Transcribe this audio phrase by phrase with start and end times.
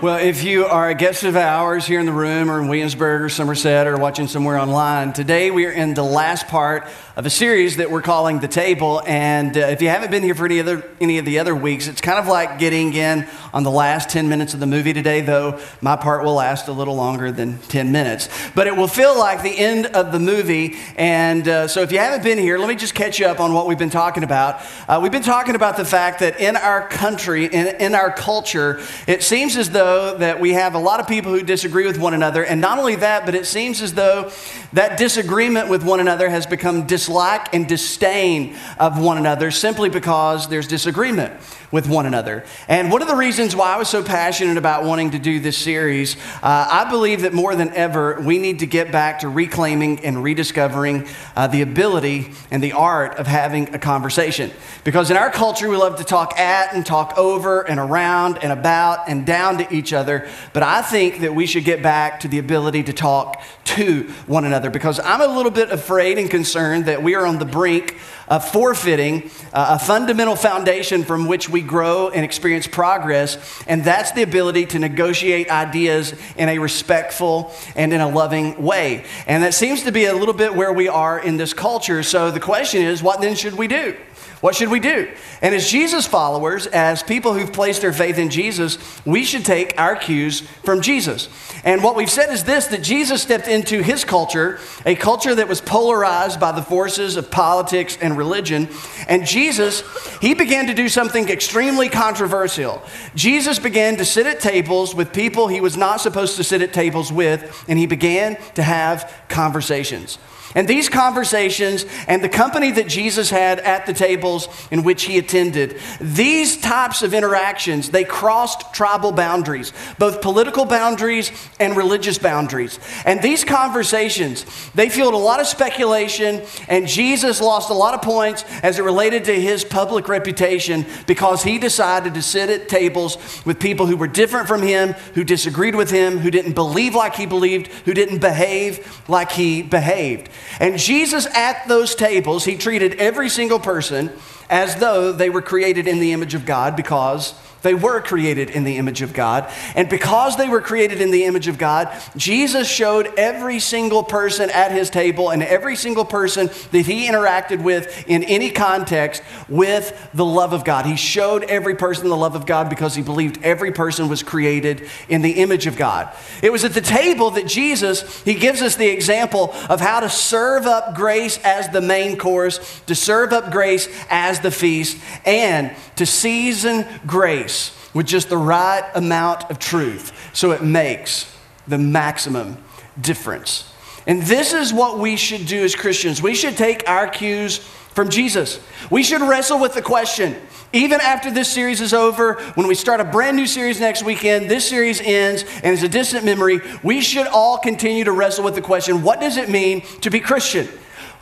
[0.00, 3.20] Well, if you are a guest of ours here in the room or in Williamsburg
[3.20, 6.86] or Somerset or watching somewhere online, today we are in the last part
[7.16, 9.02] of a series that we're calling The Table.
[9.04, 11.88] And uh, if you haven't been here for any, other, any of the other weeks,
[11.88, 15.20] it's kind of like getting in on the last 10 minutes of the movie today,
[15.20, 18.28] though my part will last a little longer than 10 minutes.
[18.54, 20.76] But it will feel like the end of the movie.
[20.96, 23.52] And uh, so if you haven't been here, let me just catch you up on
[23.52, 24.62] what we've been talking about.
[24.86, 28.80] Uh, we've been talking about the fact that in our country, in, in our culture,
[29.08, 29.87] it seems as though
[30.18, 32.44] that we have a lot of people who disagree with one another.
[32.44, 34.30] And not only that, but it seems as though
[34.72, 40.48] that disagreement with one another has become dislike and disdain of one another simply because
[40.48, 41.32] there's disagreement
[41.70, 42.44] with one another.
[42.66, 45.56] And one of the reasons why I was so passionate about wanting to do this
[45.56, 50.04] series, uh, I believe that more than ever, we need to get back to reclaiming
[50.04, 54.50] and rediscovering uh, the ability and the art of having a conversation.
[54.84, 58.52] Because in our culture, we love to talk at and talk over and around and
[58.52, 60.28] about and down to each other.
[60.52, 64.44] But I think that we should get back to the ability to talk to one
[64.44, 67.98] another because I'm a little bit afraid and concerned that we are on the brink
[68.28, 74.12] of forfeiting uh, a fundamental foundation from which we grow and experience progress, and that's
[74.12, 79.04] the ability to negotiate ideas in a respectful and in a loving way.
[79.26, 82.02] And that seems to be a little bit where we are in this culture.
[82.02, 83.96] So the question is, what then should we do?
[84.40, 85.10] What should we do?
[85.42, 89.74] And as Jesus followers, as people who've placed their faith in Jesus, we should take
[89.78, 91.28] our cues from Jesus.
[91.64, 95.48] And what we've said is this that Jesus stepped into his culture, a culture that
[95.48, 98.68] was polarized by the forces of politics and religion.
[99.08, 99.82] And Jesus,
[100.20, 102.80] he began to do something extremely controversial.
[103.16, 106.72] Jesus began to sit at tables with people he was not supposed to sit at
[106.72, 110.18] tables with, and he began to have conversations.
[110.54, 115.18] And these conversations and the company that Jesus had at the tables in which he
[115.18, 122.78] attended, these types of interactions, they crossed tribal boundaries, both political boundaries and religious boundaries.
[123.04, 128.00] And these conversations, they fueled a lot of speculation, and Jesus lost a lot of
[128.00, 133.18] points as it related to his public reputation because he decided to sit at tables
[133.44, 137.16] with people who were different from him, who disagreed with him, who didn't believe like
[137.16, 140.30] he believed, who didn't behave like he behaved.
[140.60, 144.12] And Jesus, at those tables, he treated every single person
[144.50, 147.34] as though they were created in the image of God because
[147.68, 149.46] they were created in the image of God.
[149.76, 154.48] And because they were created in the image of God, Jesus showed every single person
[154.48, 160.08] at his table and every single person that he interacted with in any context with
[160.14, 160.86] the love of God.
[160.86, 164.88] He showed every person the love of God because he believed every person was created
[165.10, 166.08] in the image of God.
[166.42, 170.08] It was at the table that Jesus, he gives us the example of how to
[170.08, 174.96] serve up grace as the main course, to serve up grace as the feast,
[175.26, 177.57] and to season grace
[177.98, 181.36] with just the right amount of truth so it makes
[181.66, 182.56] the maximum
[183.00, 183.72] difference.
[184.06, 186.22] And this is what we should do as Christians.
[186.22, 188.60] We should take our cues from Jesus.
[188.88, 190.36] We should wrestle with the question,
[190.72, 194.48] even after this series is over, when we start a brand new series next weekend,
[194.48, 198.54] this series ends and is a distant memory, we should all continue to wrestle with
[198.54, 200.68] the question what does it mean to be Christian?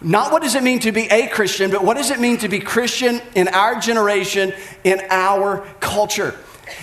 [0.02, 2.50] Not what does it mean to be a Christian, but what does it mean to
[2.50, 4.52] be Christian in our generation,
[4.84, 6.38] in our culture?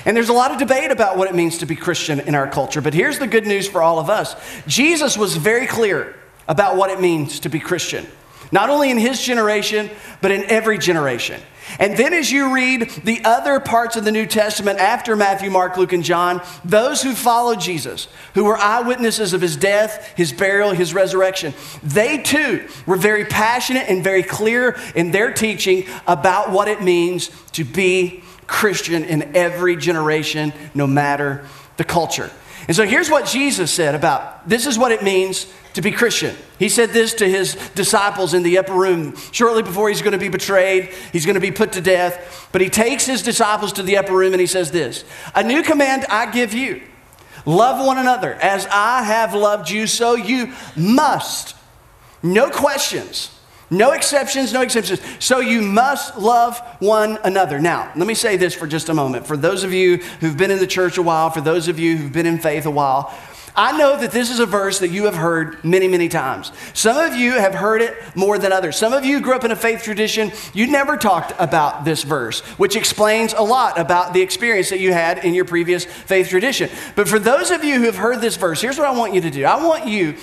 [0.05, 2.47] And there's a lot of debate about what it means to be Christian in our
[2.47, 4.35] culture, but here's the good news for all of us
[4.67, 6.15] Jesus was very clear
[6.47, 8.05] about what it means to be Christian,
[8.51, 9.89] not only in his generation,
[10.21, 11.41] but in every generation.
[11.79, 15.77] And then, as you read the other parts of the New Testament after Matthew, Mark,
[15.77, 20.71] Luke, and John, those who followed Jesus, who were eyewitnesses of his death, his burial,
[20.71, 26.67] his resurrection, they too were very passionate and very clear in their teaching about what
[26.67, 31.45] it means to be Christian in every generation, no matter
[31.77, 32.29] the culture.
[32.67, 36.35] And so here's what Jesus said about this is what it means to be Christian.
[36.59, 40.17] He said this to his disciples in the upper room shortly before he's going to
[40.17, 42.47] be betrayed, he's going to be put to death.
[42.51, 45.03] But he takes his disciples to the upper room and he says this
[45.35, 46.81] A new command I give you
[47.45, 48.33] love one another.
[48.33, 51.55] As I have loved you, so you must.
[52.21, 53.32] No questions.
[53.73, 55.01] No exceptions, no exceptions.
[55.19, 57.59] So you must love one another.
[57.59, 59.25] Now, let me say this for just a moment.
[59.25, 61.97] For those of you who've been in the church a while, for those of you
[61.97, 63.11] who've been in faith a while,
[63.55, 66.51] I know that this is a verse that you have heard many, many times.
[66.73, 68.75] Some of you have heard it more than others.
[68.75, 72.41] Some of you grew up in a faith tradition, you never talked about this verse,
[72.57, 76.69] which explains a lot about the experience that you had in your previous faith tradition.
[76.95, 79.21] But for those of you who have heard this verse, here's what I want you
[79.21, 80.15] to do I want you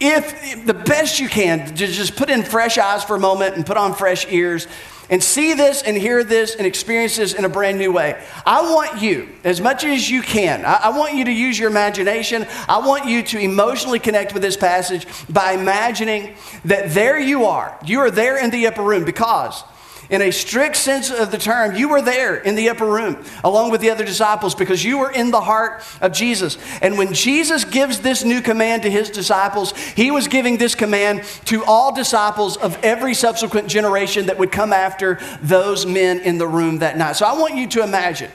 [0.00, 3.66] if the best you can, to just put in fresh eyes for a moment and
[3.66, 4.66] put on fresh ears
[5.10, 8.22] and see this and hear this and experience this in a brand new way.
[8.44, 11.70] I want you, as much as you can, I, I, want you to use your
[11.70, 12.46] imagination.
[12.68, 16.34] I want you to emotionally connect with this passage by imagining
[16.66, 17.76] that there you are.
[17.84, 19.62] You are there in the upper room because
[20.10, 23.70] in a strict sense of the term, you were there in the upper room along
[23.70, 26.58] with the other disciples because you were in the heart of Jesus.
[26.80, 31.24] And when Jesus gives this new command to his disciples, he was giving this command
[31.46, 36.48] to all disciples of every subsequent generation that would come after those men in the
[36.48, 37.16] room that night.
[37.16, 38.30] So I want you to imagine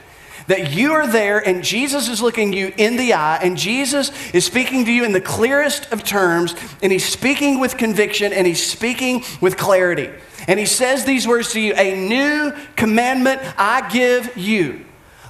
[0.48, 4.46] that you are there and Jesus is looking you in the eye and Jesus is
[4.46, 8.66] speaking to you in the clearest of terms and he's speaking with conviction and he's
[8.66, 10.10] speaking with clarity.
[10.48, 14.86] And he says these words to you A new commandment I give you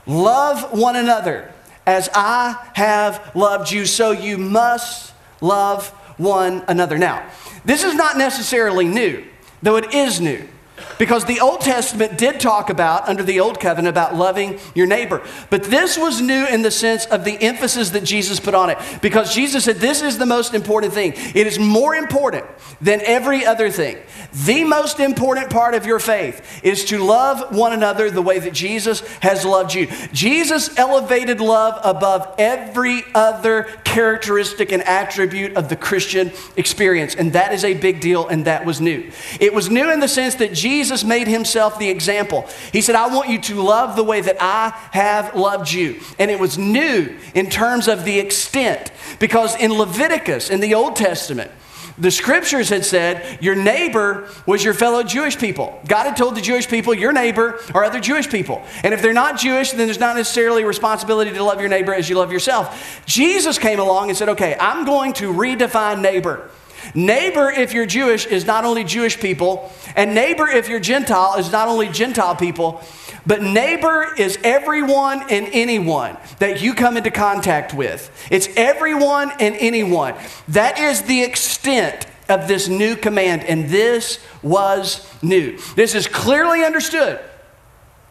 [0.06, 1.51] love one another
[1.86, 6.98] as I have loved you, so you must love one another.
[6.98, 7.30] Now,
[7.65, 9.25] this is not necessarily new,
[9.62, 10.48] though it is new.
[10.97, 15.21] Because the Old Testament did talk about, under the Old Covenant, about loving your neighbor.
[15.49, 18.77] But this was new in the sense of the emphasis that Jesus put on it.
[19.01, 21.13] Because Jesus said, This is the most important thing.
[21.15, 22.45] It is more important
[22.81, 23.97] than every other thing.
[24.45, 28.53] The most important part of your faith is to love one another the way that
[28.53, 29.87] Jesus has loved you.
[30.11, 37.13] Jesus elevated love above every other characteristic and attribute of the Christian experience.
[37.15, 39.11] And that is a big deal, and that was new.
[39.39, 42.48] It was new in the sense that Jesus made himself the example.
[42.71, 46.00] He said, I want you to love the way that I have loved you.
[46.18, 50.95] And it was new in terms of the extent, because in Leviticus, in the Old
[50.95, 51.51] Testament,
[51.98, 55.81] the scriptures had said your neighbor was your fellow Jewish people.
[55.86, 58.63] God had told the Jewish people, your neighbor are other Jewish people.
[58.83, 61.94] And if they're not Jewish, then there's not necessarily a responsibility to love your neighbor
[61.94, 63.04] as you love yourself.
[63.06, 66.50] Jesus came along and said, okay, I'm going to redefine neighbor.
[66.94, 71.51] Neighbor, if you're Jewish, is not only Jewish people, and neighbor, if you're Gentile, is
[71.51, 72.81] not only Gentile people,
[73.25, 78.12] but neighbor is everyone and anyone that you come into contact with.
[78.30, 80.15] It's everyone and anyone.
[80.50, 85.57] That is the extent of this new command, and this was new.
[85.75, 87.19] This is clearly understood,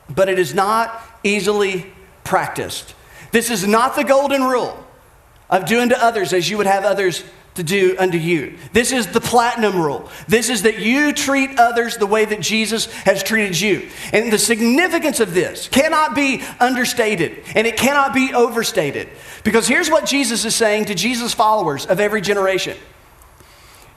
[0.08, 1.92] but it is not easily
[2.24, 2.94] practiced.
[3.32, 4.86] This is not the golden rule
[5.50, 7.24] of doing to others as you would have others
[7.54, 8.56] to do unto you.
[8.72, 10.08] This is the platinum rule.
[10.26, 13.88] This is that you treat others the way that Jesus has treated you.
[14.12, 19.08] And the significance of this cannot be understated and it cannot be overstated.
[19.44, 22.76] Because here's what Jesus is saying to Jesus' followers of every generation.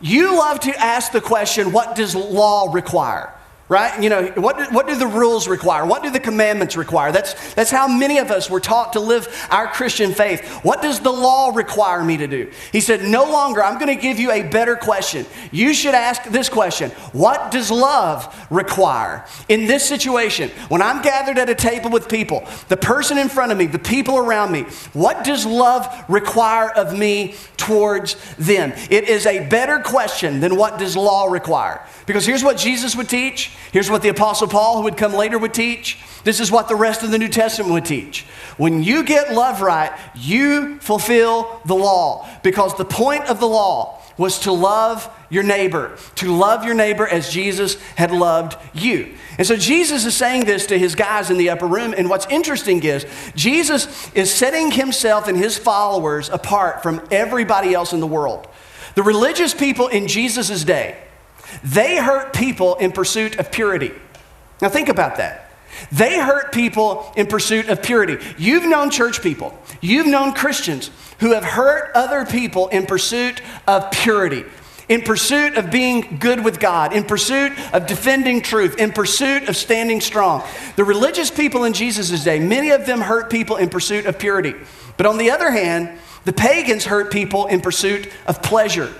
[0.02, 3.35] You love to ask the question, what does law require?
[3.68, 4.02] Right?
[4.02, 5.86] You know, what do, what do the rules require?
[5.86, 7.12] What do the commandments require?
[7.12, 10.48] That's, that's how many of us were taught to live our Christian faith.
[10.64, 12.52] What does the law require me to do?
[12.72, 13.64] He said, No longer.
[13.64, 15.26] I'm going to give you a better question.
[15.52, 19.26] You should ask this question What does love require?
[19.50, 23.52] In this situation, when I'm gathered at a table with people, the person in front
[23.52, 24.64] of me, the people around me,
[24.94, 28.74] what does love require of me towards them?
[28.92, 31.82] It is a better question than what does law require.
[32.06, 33.55] Because here's what Jesus would teach.
[33.72, 35.98] Here's what the Apostle Paul, who would come later, would teach.
[36.24, 38.24] This is what the rest of the New Testament would teach.
[38.58, 42.30] When you get love right, you fulfill the law.
[42.44, 47.06] Because the point of the law was to love your neighbor, to love your neighbor
[47.06, 49.14] as Jesus had loved you.
[49.38, 51.94] And so Jesus is saying this to his guys in the upper room.
[51.98, 53.06] And what's interesting is
[53.36, 58.48] Jesus is setting himself and his followers apart from everybody else in the world.
[58.96, 60.98] The religious people in Jesus' day,
[61.64, 63.92] they hurt people in pursuit of purity.
[64.62, 65.52] Now, think about that.
[65.92, 68.18] They hurt people in pursuit of purity.
[68.38, 73.92] You've known church people, you've known Christians who have hurt other people in pursuit of
[73.92, 74.46] purity,
[74.88, 79.56] in pursuit of being good with God, in pursuit of defending truth, in pursuit of
[79.56, 80.44] standing strong.
[80.76, 84.54] The religious people in Jesus' day, many of them hurt people in pursuit of purity.
[84.98, 88.94] But on the other hand, the pagans hurt people in pursuit of pleasure.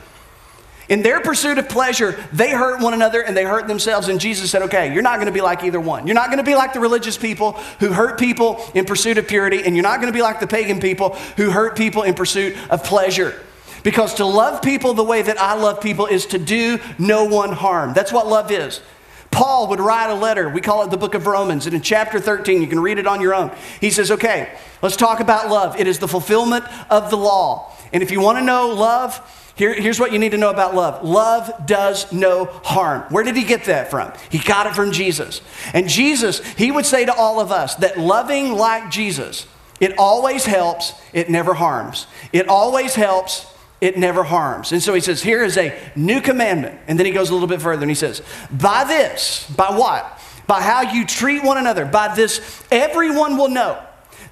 [0.88, 4.08] In their pursuit of pleasure, they hurt one another and they hurt themselves.
[4.08, 6.06] And Jesus said, Okay, you're not going to be like either one.
[6.06, 9.28] You're not going to be like the religious people who hurt people in pursuit of
[9.28, 12.14] purity, and you're not going to be like the pagan people who hurt people in
[12.14, 13.42] pursuit of pleasure.
[13.84, 17.52] Because to love people the way that I love people is to do no one
[17.52, 17.94] harm.
[17.94, 18.82] That's what love is.
[19.30, 20.50] Paul would write a letter.
[20.50, 21.66] We call it the book of Romans.
[21.66, 23.52] And in chapter 13, you can read it on your own.
[23.82, 25.80] He says, Okay, let's talk about love.
[25.80, 27.76] It is the fulfillment of the law.
[27.92, 30.76] And if you want to know love, here, here's what you need to know about
[30.76, 33.04] love love does no harm.
[33.10, 34.12] Where did he get that from?
[34.30, 35.42] He got it from Jesus.
[35.74, 39.48] And Jesus, he would say to all of us that loving like Jesus,
[39.80, 42.08] it always helps, it never harms.
[42.34, 43.46] It always helps,
[43.82, 44.72] it never harms.
[44.72, 46.80] And so he says, Here is a new commandment.
[46.88, 48.22] And then he goes a little bit further and he says,
[48.52, 50.20] By this, by what?
[50.48, 51.86] by how you treat one another.
[51.86, 53.82] By this, everyone will know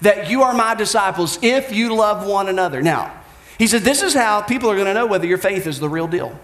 [0.01, 2.81] that you are my disciples if you love one another.
[2.81, 3.13] Now,
[3.57, 5.89] he said, This is how people are going to know whether your faith is the
[5.89, 6.38] real deal.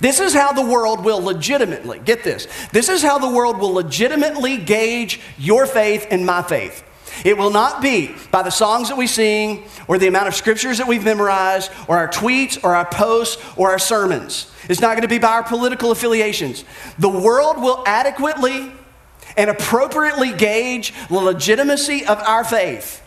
[0.00, 3.72] This is how the world will legitimately, get this, this is how the world will
[3.72, 6.84] legitimately gauge your faith and my faith.
[7.24, 10.78] It will not be by the songs that we sing or the amount of scriptures
[10.78, 14.50] that we've memorized or our tweets or our posts or our sermons.
[14.68, 16.64] It's not going to be by our political affiliations.
[16.98, 18.72] The world will adequately
[19.36, 23.02] and appropriately gauge the legitimacy of our faith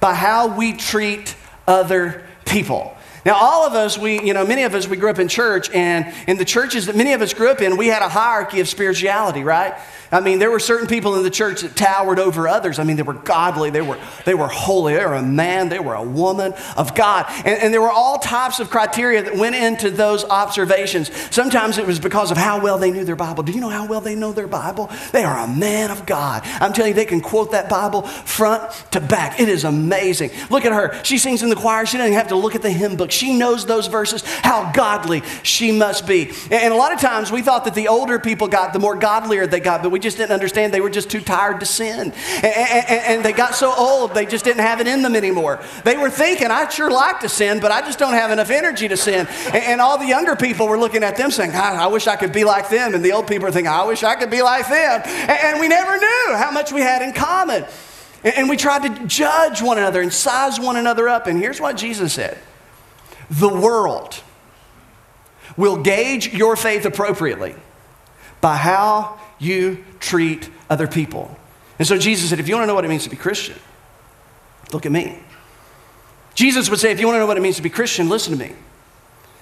[0.00, 1.34] by how we treat
[1.66, 2.96] other people.
[3.26, 5.68] Now, all of us, we, you know, many of us, we grew up in church,
[5.70, 8.60] and in the churches that many of us grew up in, we had a hierarchy
[8.60, 9.74] of spirituality, right?
[10.12, 12.78] I mean, there were certain people in the church that towered over others.
[12.78, 15.78] I mean, they were godly, they were, they were holy, they were a man, they
[15.78, 17.26] were a woman of God.
[17.44, 21.10] And, and there were all types of criteria that went into those observations.
[21.34, 23.42] Sometimes it was because of how well they knew their Bible.
[23.42, 24.90] Do you know how well they know their Bible?
[25.12, 26.42] They are a man of God.
[26.44, 29.40] I'm telling you, they can quote that Bible front to back.
[29.40, 30.30] It is amazing.
[30.50, 31.02] Look at her.
[31.02, 31.86] She sings in the choir.
[31.86, 33.10] She doesn't have to look at the hymn book.
[33.10, 36.30] She knows those verses, how godly she must be.
[36.50, 39.46] And a lot of times we thought that the older people got, the more godlier
[39.46, 42.12] they got, but we just didn't understand they were just too tired to sin.
[42.36, 45.58] And, and, and, they got so old, they just didn't have it in them anymore.
[45.84, 48.88] They were thinking, I'd sure like to sin, but I just don't have enough energy
[48.88, 49.26] to sin.
[49.46, 52.16] And, and all the younger people were looking at them saying, I, I, wish I
[52.16, 52.94] could be like them.
[52.94, 55.00] And the old people are thinking, I wish I could be like them.
[55.06, 57.64] And we never knew how much we had in common.
[58.22, 61.26] And we tried to judge one another and size one another up.
[61.26, 62.36] And here's what Jesus said
[63.30, 64.22] The world
[65.56, 67.54] will gauge your faith appropriately
[68.42, 71.36] by how you treat other people.
[71.78, 73.56] And so Jesus said, if you want to know what it means to be Christian,
[74.72, 75.18] look at me.
[76.34, 78.36] Jesus would say, if you want to know what it means to be Christian, listen
[78.36, 78.54] to me.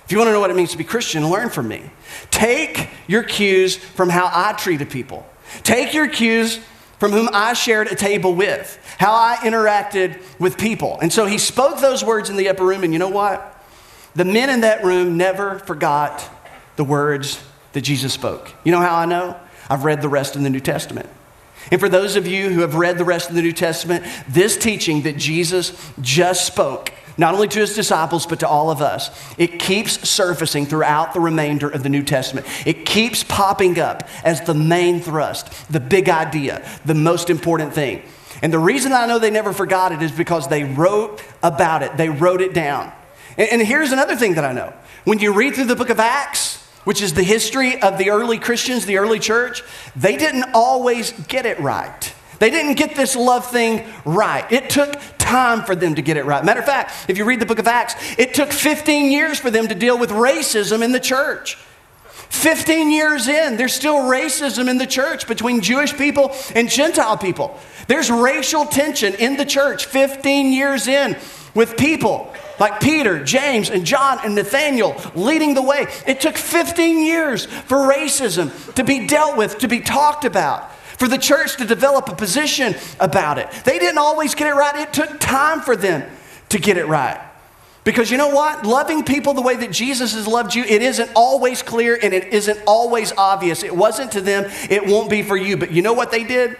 [0.05, 1.83] If you want to know what it means to be Christian, learn from me.
[2.31, 5.27] Take your cues from how I treated people.
[5.63, 6.61] Take your cues
[6.99, 10.99] from whom I shared a table with, how I interacted with people.
[11.01, 13.51] And so he spoke those words in the upper room, and you know what?
[14.15, 16.23] The men in that room never forgot
[16.77, 18.53] the words that Jesus spoke.
[18.63, 19.37] You know how I know?
[19.69, 21.09] I've read the rest of the New Testament.
[21.71, 24.57] And for those of you who have read the rest of the New Testament, this
[24.57, 29.11] teaching that Jesus just spoke, not only to his disciples, but to all of us,
[29.39, 32.47] it keeps surfacing throughout the remainder of the New Testament.
[32.67, 38.03] It keeps popping up as the main thrust, the big idea, the most important thing.
[38.43, 41.97] And the reason I know they never forgot it is because they wrote about it,
[41.97, 42.93] they wrote it down.
[43.39, 44.73] And, here's another thing that I know.
[45.05, 48.39] When you read through the book of Acts, which is the history of the early
[48.39, 49.63] Christians, the early church,
[49.97, 52.15] they didn't always get it right.
[52.39, 54.51] They didn't get this love thing right.
[54.53, 56.45] It took time for them to get it right.
[56.45, 59.51] Matter of fact, if you read the book of Acts, it took 15 years for
[59.51, 61.57] them to deal with racism in the church.
[62.35, 67.59] 15 years in, there's still racism in the church between Jewish people and Gentile people.
[67.87, 71.17] There's racial tension in the church 15 years in
[71.55, 75.87] with people like Peter, James, and John and Nathaniel leading the way.
[76.07, 81.09] It took 15 years for racism to be dealt with, to be talked about, for
[81.09, 83.51] the church to develop a position about it.
[83.65, 86.09] They didn't always get it right, it took time for them
[86.51, 87.21] to get it right.
[87.83, 88.65] Because you know what?
[88.65, 92.33] Loving people the way that Jesus has loved you, it isn't always clear and it
[92.33, 93.63] isn't always obvious.
[93.63, 95.59] It wasn't to them, it won't be for you.
[95.59, 96.57] But you know what they did?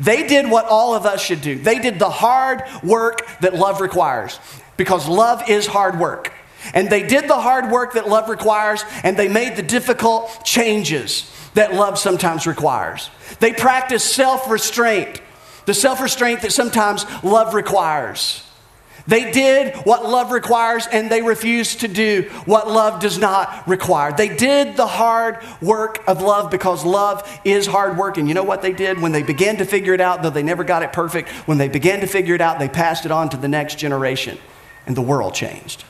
[0.00, 1.56] They did what all of us should do.
[1.56, 4.40] They did the hard work that love requires
[4.76, 6.32] because love is hard work.
[6.74, 11.30] And they did the hard work that love requires, and they made the difficult changes
[11.54, 13.10] that love sometimes requires.
[13.40, 15.20] They practiced self restraint,
[15.64, 18.42] the self restraint that sometimes love requires.
[19.08, 24.12] They did what love requires and they refused to do what love does not require.
[24.12, 28.18] They did the hard work of love because love is hard work.
[28.18, 29.00] And you know what they did?
[29.00, 31.68] When they began to figure it out, though they never got it perfect, when they
[31.68, 34.38] began to figure it out, they passed it on to the next generation
[34.86, 35.84] and the world changed.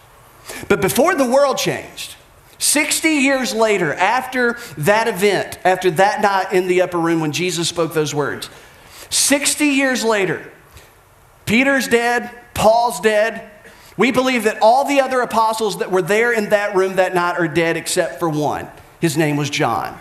[0.69, 2.17] But before the world changed,
[2.59, 7.69] 60 years later, after that event, after that night in the upper room when Jesus
[7.69, 8.49] spoke those words,
[9.11, 10.51] 60 years later,
[11.45, 13.51] Peter's dead, Paul's dead.
[13.97, 17.39] We believe that all the other apostles that were there in that room that night
[17.39, 18.69] are dead except for one.
[19.01, 19.99] His name was John.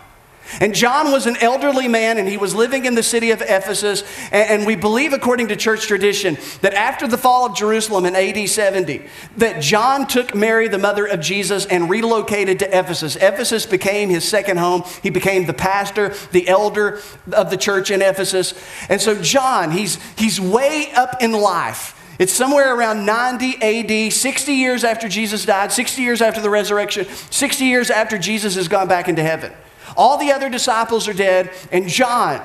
[0.60, 4.04] And John was an elderly man and he was living in the city of Ephesus.
[4.32, 8.50] And, we believe, according to church tradition, that after the fall of Jerusalem in AD
[8.50, 9.06] 70,
[9.38, 13.16] that John took Mary, the mother of Jesus, and relocated to Ephesus.
[13.16, 14.84] Ephesus became his second home.
[15.04, 18.54] He became the pastor, the elder of the church in Ephesus.
[18.90, 21.96] And so, John, he's, he's way up in life.
[22.18, 23.62] It's somewhere around 90
[24.08, 28.56] AD, 60 years after Jesus died, 60 years after the resurrection, 60 years after Jesus
[28.56, 29.52] has gone back into heaven.
[29.96, 32.42] All the other disciples are dead, and John,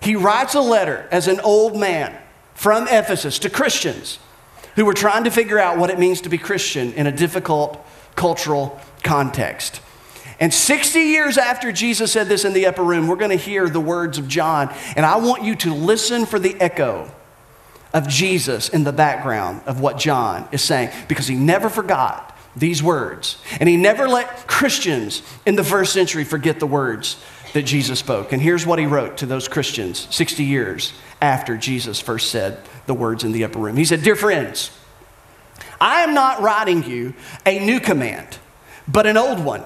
[0.00, 2.16] he writes a letter as an old man
[2.54, 4.18] from Ephesus to Christians
[4.76, 7.84] who were trying to figure out what it means to be Christian in a difficult
[8.16, 9.80] cultural context.
[10.38, 13.68] And 60 years after Jesus said this in the upper room, we're going to hear
[13.68, 14.72] the words of John.
[14.96, 17.10] And I want you to listen for the echo
[17.92, 22.29] of Jesus in the background of what John is saying because he never forgot
[22.60, 23.38] these words.
[23.58, 27.20] And he never let Christians in the first century forget the words
[27.54, 28.32] that Jesus spoke.
[28.32, 32.94] And here's what he wrote to those Christians 60 years after Jesus first said the
[32.94, 33.76] words in the upper room.
[33.76, 34.70] He said, Dear friends,
[35.80, 37.14] I am not writing you
[37.44, 38.38] a new command,
[38.86, 39.62] but an old one,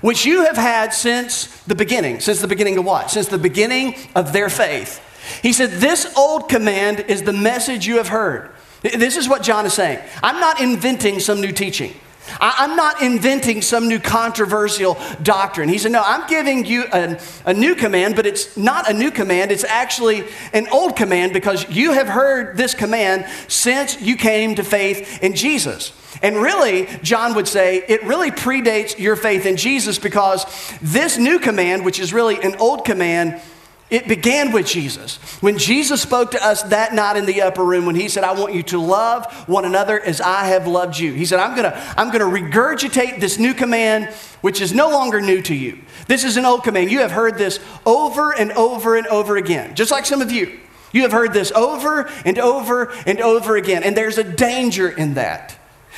[0.00, 2.20] which you have had since the beginning.
[2.20, 3.10] Since the beginning of what?
[3.10, 5.02] Since the beginning of their faith.
[5.42, 8.52] He said, This old command is the message you have heard.
[8.82, 9.98] This is what John is saying.
[10.22, 11.92] I'm not inventing some new teaching.
[12.40, 15.68] I'm not inventing some new controversial doctrine.
[15.68, 19.10] He said, No, I'm giving you a, a, new command, but it's not a new
[19.10, 19.52] command.
[19.52, 24.64] It's actually an old command because you have heard this command since you came to
[24.64, 25.92] faith in Jesus.
[26.22, 30.46] And really, John would say, it really predates your faith in Jesus because
[30.80, 33.40] this new command, which is really an old command,
[33.88, 35.16] it began with Jesus.
[35.40, 38.32] When Jesus spoke to us that night in the upper room, when he said, I
[38.32, 41.12] want you to love one another as I have loved you.
[41.12, 44.06] He said, I'm gonna, I'm gonna regurgitate this new command,
[44.40, 45.78] which is no longer new to you.
[46.08, 46.90] This is an old command.
[46.90, 50.58] You have heard this over and over and over again, just like some of you.
[50.92, 55.14] You have heard this over and over and over again, and there's a danger in
[55.14, 55.56] that.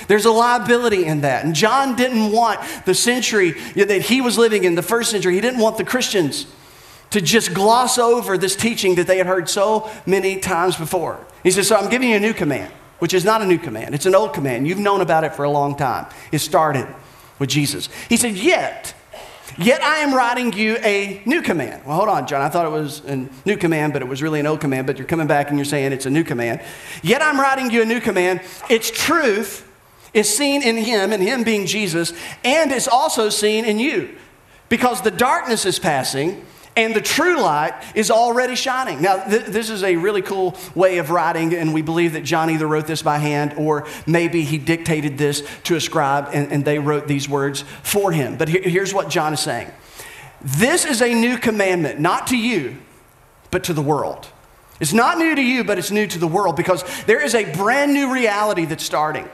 [0.09, 1.45] There's a liability in that.
[1.45, 5.40] And John didn't want the century that he was living in, the first century, he
[5.40, 6.47] didn't want the Christians
[7.10, 11.24] to just gloss over this teaching that they had heard so many times before.
[11.42, 13.94] He says, So I'm giving you a new command, which is not a new command,
[13.94, 14.66] it's an old command.
[14.66, 16.06] You've known about it for a long time.
[16.32, 16.86] It started
[17.38, 17.88] with Jesus.
[18.08, 18.94] He said, Yet,
[19.56, 21.84] Yet I am writing you a new command.
[21.84, 22.42] Well, hold on, John.
[22.42, 24.86] I thought it was a new command, but it was really an old command.
[24.86, 26.60] But you're coming back and you're saying it's a new command.
[27.02, 28.40] Yet I'm writing you a new command.
[28.70, 29.68] Its truth
[30.14, 32.12] is seen in him, and him being Jesus,
[32.44, 34.16] and it's also seen in you.
[34.68, 36.44] Because the darkness is passing,
[36.78, 39.02] and the true light is already shining.
[39.02, 42.50] Now, th- this is a really cool way of writing, and we believe that John
[42.50, 46.64] either wrote this by hand or maybe he dictated this to a scribe and, and
[46.64, 48.36] they wrote these words for him.
[48.36, 49.73] But he- here's what John is saying
[50.41, 52.76] This is a new commandment, not to you,
[53.50, 54.28] but to the world.
[54.78, 57.52] It's not new to you, but it's new to the world because there is a
[57.56, 59.28] brand new reality that's starting.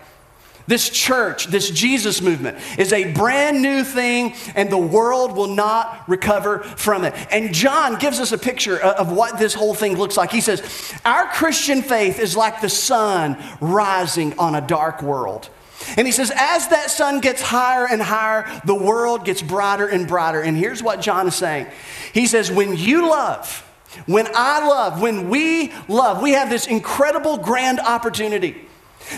[0.66, 6.08] This church, this Jesus movement, is a brand new thing, and the world will not
[6.08, 7.14] recover from it.
[7.30, 10.30] And John gives us a picture of what this whole thing looks like.
[10.30, 15.50] He says, Our Christian faith is like the sun rising on a dark world.
[15.96, 20.08] And he says, as that sun gets higher and higher, the world gets brighter and
[20.08, 20.40] brighter.
[20.40, 21.66] And here's what John is saying
[22.14, 23.60] He says, When you love,
[24.06, 28.66] when I love, when we love, we have this incredible grand opportunity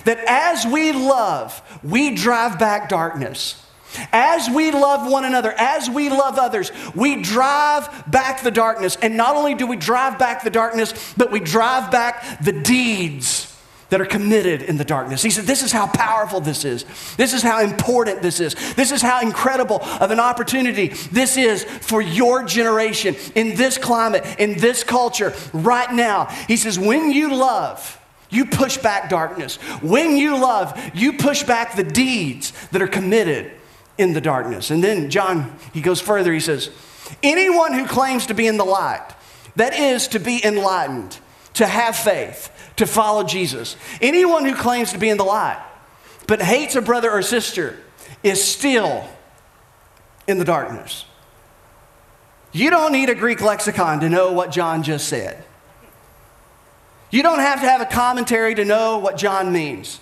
[0.05, 3.63] that as we love, we drive back darkness.
[4.13, 8.97] As we love one another, as we love others, we drive back the darkness.
[9.01, 13.53] And not only do we drive back the darkness, but we drive back the deeds
[13.89, 15.23] that are committed in the darkness.
[15.23, 16.85] He said, This is how powerful this is.
[17.17, 18.55] This is how important this is.
[18.75, 24.25] This is how incredible of an opportunity this is for your generation in this climate,
[24.39, 26.27] in this culture, right now.
[26.49, 28.01] He says, When you love,
[28.37, 29.57] you push back darkness.
[29.83, 33.51] When you love, you push back the deeds that are committed
[33.99, 34.71] in the darkness.
[34.71, 36.33] And then John, he goes further.
[36.33, 36.71] He says,
[37.23, 39.09] Anyone who claims to be in the light,
[39.57, 41.19] that is to be enlightened,
[41.55, 45.63] to have faith, to follow Jesus, anyone who claims to be in the light,
[46.27, 47.79] but hates a brother or sister,
[48.23, 49.09] is still
[50.27, 51.07] in the darkness.
[52.53, 55.45] You don't need a Greek lexicon to know what John just said.
[57.17, 59.99] You don't have to have a commentary to know what John means.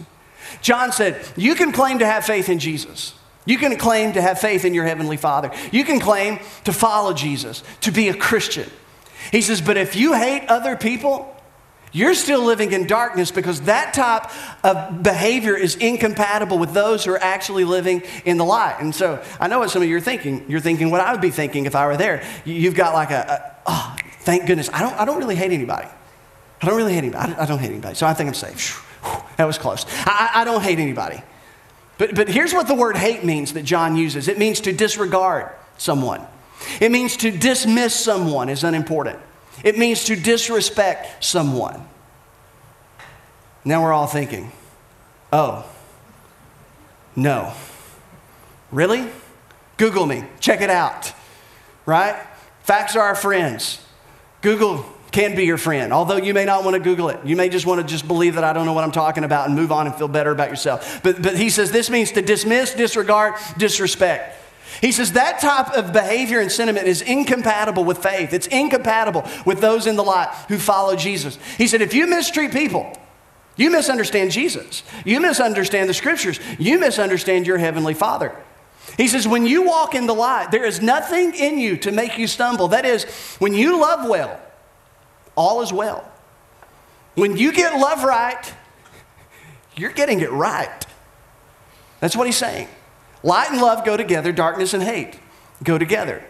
[0.62, 3.14] John said, You can claim to have faith in Jesus.
[3.46, 5.52] You can claim to have faith in your Heavenly Father.
[5.70, 8.68] You can claim to follow Jesus, to be a Christian.
[9.30, 11.32] He says, But if you hate other people,
[11.92, 14.28] you're still living in darkness because that type
[14.64, 18.78] of behavior is incompatible with those who are actually living in the light.
[18.80, 20.46] And so I know what some of you are thinking.
[20.48, 22.24] You're thinking what I would be thinking if I were there.
[22.44, 24.68] You've got like a, a oh, thank goodness.
[24.72, 25.86] I don't, I don't really hate anybody.
[26.64, 27.34] I don't really hate anybody.
[27.34, 27.94] I don't hate anybody.
[27.94, 28.82] So I think I'm safe.
[29.36, 29.84] That was close.
[30.06, 31.22] I, I don't hate anybody.
[31.98, 35.52] But, but here's what the word hate means that John uses it means to disregard
[35.76, 36.22] someone,
[36.80, 39.18] it means to dismiss someone as unimportant,
[39.62, 41.86] it means to disrespect someone.
[43.62, 44.50] Now we're all thinking,
[45.34, 45.66] oh,
[47.14, 47.52] no.
[48.72, 49.06] Really?
[49.76, 51.12] Google me, check it out.
[51.84, 52.16] right?
[52.62, 53.84] Facts are our friends.
[54.40, 57.20] Google can be your friend, although you may not want to Google it.
[57.24, 59.46] You may just want to just believe that I don't know what I'm talking about
[59.46, 61.00] and move on and feel better about yourself.
[61.04, 64.40] But, but he says this means to dismiss, disregard, disrespect.
[64.80, 68.32] He says that type of behavior and sentiment is incompatible with faith.
[68.32, 71.38] It's incompatible with those in the light who follow Jesus.
[71.58, 72.92] He said, if you mistreat people,
[73.56, 74.82] you misunderstand Jesus.
[75.04, 76.40] You misunderstand the scriptures.
[76.58, 78.34] You misunderstand your heavenly Father.
[78.96, 82.18] He says, when you walk in the light, there is nothing in you to make
[82.18, 82.68] you stumble.
[82.68, 83.04] That is,
[83.38, 84.40] when you love well,
[85.36, 86.10] all is well.
[87.14, 88.52] When you get love right,
[89.76, 90.86] you're getting it right.
[92.00, 92.68] That's what he's saying.
[93.22, 95.18] Light and love go together, darkness and hate
[95.62, 96.24] go together.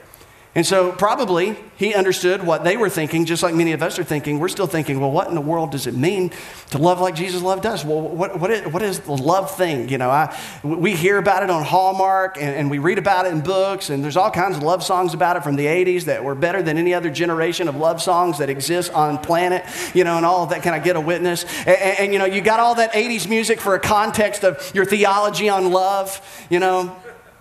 [0.56, 4.04] And so, probably, he understood what they were thinking, just like many of us are
[4.04, 4.38] thinking.
[4.38, 6.30] We're still thinking, well, what in the world does it mean
[6.70, 7.84] to love like Jesus loved us?
[7.84, 9.88] Well, what, what, is, what is the love thing?
[9.88, 13.32] You know, I, we hear about it on Hallmark and, and, we read about it
[13.32, 16.22] in books, and there's all kinds of love songs about it from the 80s that
[16.22, 20.16] were better than any other generation of love songs that exist on planet, you know,
[20.16, 20.62] and all of that.
[20.62, 21.44] Can I get a witness?
[21.66, 24.72] And, and, and you know, you got all that 80s music for a context of
[24.72, 26.96] your theology on love, you know.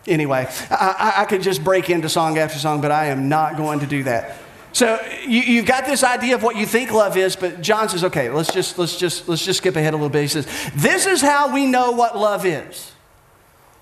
[0.06, 3.80] Anyway, I, I, could just break into song after song, but I am not going
[3.80, 4.36] to do that.
[4.74, 8.04] So you, have got this idea of what you think love is, but John says,
[8.06, 10.24] okay, let's just, let's, just, let's just skip ahead a little bit.
[10.24, 12.92] He says, this is how we know what love is.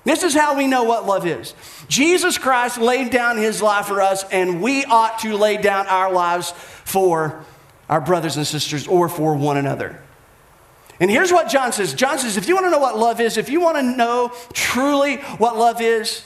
[0.04, 1.54] This is how we know what love is.
[1.88, 6.12] Jesus Christ laid down his life for us, and we ought to lay down our
[6.12, 7.46] lives for
[7.90, 10.00] our brothers and sisters or for one another.
[11.02, 13.36] And here's what John says John says, if you want to know what love is,
[13.36, 16.24] if you want to know truly what love is,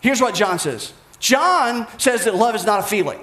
[0.00, 0.94] here's what John says.
[1.18, 3.18] John says that love is not a feeling.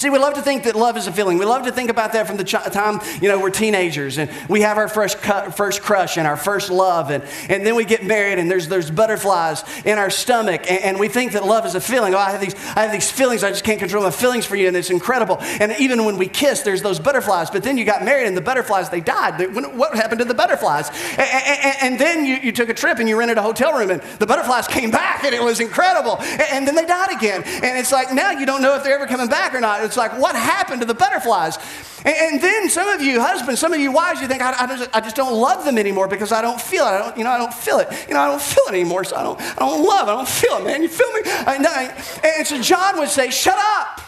[0.00, 1.36] See, we love to think that love is a feeling.
[1.36, 4.30] We love to think about that from the ch- time, you know, we're teenagers and
[4.48, 7.10] we have our first, cu- first crush and our first love.
[7.10, 10.62] And, and then we get married and there's, there's butterflies in our stomach.
[10.70, 12.14] And, and we think that love is a feeling.
[12.14, 13.44] Oh, I have, these, I have these feelings.
[13.44, 14.68] I just can't control my feelings for you.
[14.68, 15.36] And it's incredible.
[15.38, 17.50] And even when we kiss, there's those butterflies.
[17.50, 19.54] But then you got married and the butterflies, they died.
[19.54, 20.88] What happened to the butterflies?
[21.18, 23.90] And, and, and then you, you took a trip and you rented a hotel room
[23.90, 26.16] and the butterflies came back and it was incredible.
[26.22, 27.42] And, then they died again.
[27.44, 29.89] And it's like now you don't know if they're ever coming back or not.
[29.90, 31.58] It's like, what happened to the butterflies?
[32.04, 34.66] And, and then some of you husbands, some of you wives, you think, I, I,
[34.66, 36.90] just, I just don't love them anymore because I don't feel it.
[36.90, 37.88] I don't, you know, I don't feel it.
[38.08, 40.08] You know, I don't feel it anymore, so I don't, I don't love.
[40.08, 40.82] I don't feel it, man.
[40.82, 41.20] You feel me?
[41.24, 44.00] I, and so John would say, shut up.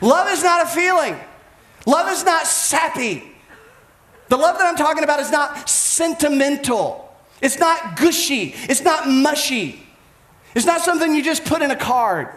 [0.00, 1.16] Love is not a feeling.
[1.86, 3.22] Love is not sappy.
[4.28, 7.14] The love that I'm talking about is not sentimental.
[7.42, 8.54] It's not gushy.
[8.68, 9.86] It's not mushy.
[10.54, 12.28] It's not something you just put in a card.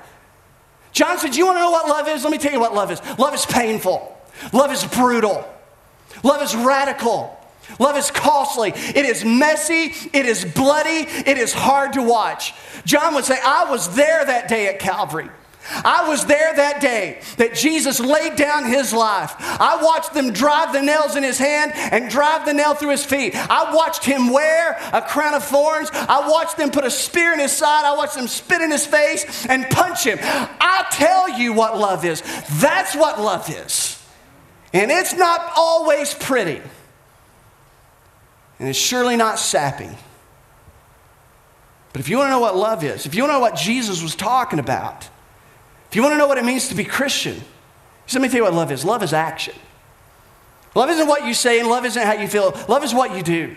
[0.91, 2.23] John said, You want to know what love is?
[2.23, 3.01] Let me tell you what love is.
[3.17, 4.17] Love is painful,
[4.53, 5.47] love is brutal,
[6.23, 7.37] love is radical.
[7.79, 8.73] Love is costly.
[8.75, 9.93] It is messy.
[10.11, 11.07] It is bloody.
[11.07, 12.53] It is hard to watch.
[12.85, 15.29] John would say, I was there that day at Calvary.
[15.69, 19.35] I was there that day that Jesus laid down his life.
[19.39, 23.05] I watched them drive the nails in his hand and drive the nail through his
[23.05, 23.35] feet.
[23.35, 25.89] I watched him wear a crown of thorns.
[25.93, 27.85] I watched them put a spear in his side.
[27.85, 30.17] I watched them spit in his face and punch him.
[30.21, 32.21] I tell you what love is.
[32.59, 34.03] That's what love is.
[34.73, 36.61] And it's not always pretty.
[38.59, 39.89] And it's surely not sappy.
[41.93, 43.55] But if you want to know what love is, if you want to know what
[43.55, 45.09] Jesus was talking about,
[45.91, 47.35] if you want to know what it means to be Christian,
[48.13, 49.53] let me tell you what love is love is action.
[50.73, 52.51] Love isn't what you say, and love isn't how you feel.
[52.69, 53.55] Love is what you do.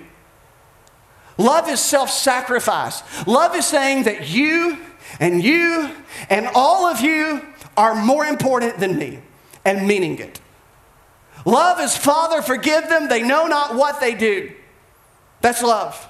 [1.38, 3.02] Love is self sacrifice.
[3.24, 4.78] Love is saying that you
[5.20, 5.90] and you
[6.28, 7.40] and all of you
[7.76, 9.20] are more important than me
[9.64, 10.40] and meaning it.
[11.44, 13.08] Love is, Father, forgive them.
[13.08, 14.52] They know not what they do.
[15.40, 16.08] That's love.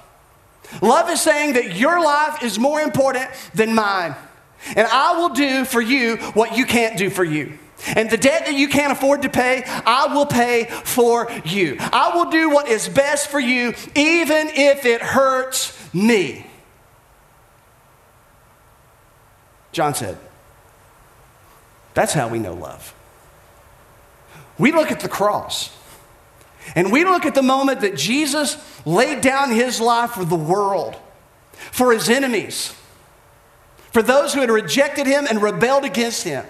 [0.81, 4.15] Love is saying that your life is more important than mine.
[4.75, 7.57] And I will do for you what you can't do for you.
[7.87, 11.77] And the debt that you can't afford to pay, I will pay for you.
[11.79, 16.47] I will do what is best for you, even if it hurts me.
[19.71, 20.17] John said,
[21.93, 22.93] That's how we know love.
[24.57, 25.75] We look at the cross,
[26.75, 30.95] and we look at the moment that Jesus laid down his life for the world,
[31.71, 32.73] for his enemies
[33.95, 36.45] for those who had rejected him and rebelled against him.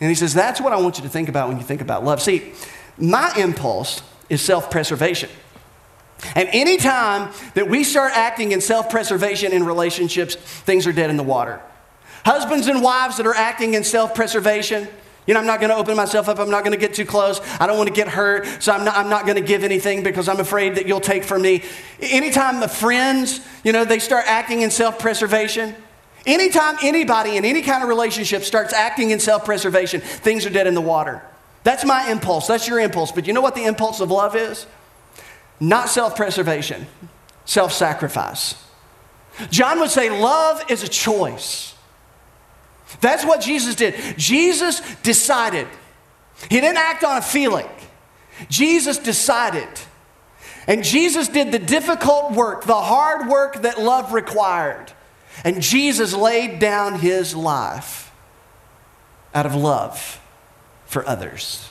[0.00, 2.04] And he says, That's what I want you to think about when you think about
[2.04, 2.20] love.
[2.20, 2.52] See,
[2.98, 5.30] my impulse is self preservation.
[6.34, 11.16] And anytime that we start acting in self preservation in relationships, things are dead in
[11.16, 11.58] the water.
[12.22, 14.88] Husbands and wives that are acting in self preservation,
[15.28, 16.40] you know, I'm not going to open myself up.
[16.40, 17.40] I'm not going to get too close.
[17.60, 18.46] I don't want to get hurt.
[18.60, 21.22] So I'm not, I'm not going to give anything because I'm afraid that you'll take
[21.22, 21.62] from me.
[22.00, 25.76] Anytime the friends, you know, they start acting in self preservation,
[26.28, 30.66] Anytime anybody in any kind of relationship starts acting in self preservation, things are dead
[30.66, 31.22] in the water.
[31.62, 32.46] That's my impulse.
[32.46, 33.12] That's your impulse.
[33.12, 34.66] But you know what the impulse of love is?
[35.58, 36.86] Not self preservation,
[37.46, 38.62] self sacrifice.
[39.50, 41.74] John would say love is a choice.
[43.00, 43.94] That's what Jesus did.
[44.16, 45.68] Jesus decided.
[46.50, 47.68] He didn't act on a feeling.
[48.48, 49.68] Jesus decided.
[50.66, 54.92] And Jesus did the difficult work, the hard work that love required.
[55.44, 58.12] And Jesus laid down his life
[59.34, 60.20] out of love
[60.86, 61.70] for others.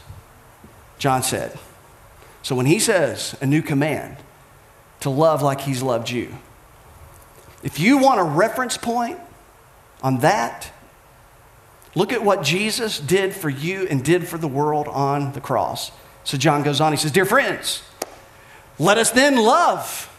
[0.99, 1.57] John said.
[2.41, 4.17] So when he says a new command
[5.01, 6.33] to love like he's loved you,
[7.61, 9.19] if you want a reference point
[10.01, 10.71] on that,
[11.97, 15.91] look at what Jesus did for you and did for the world on the cross.
[16.23, 17.81] So John goes on, he says, Dear friends,
[18.77, 20.13] let us then love.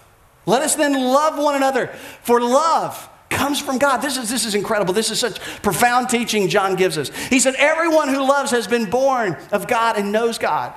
[0.44, 1.88] Let us then love one another,
[2.22, 3.98] for love comes from God.
[3.98, 4.92] This is, this is incredible.
[4.94, 7.10] This is such profound teaching John gives us.
[7.28, 10.72] He said, Everyone who loves has been born of God and knows God.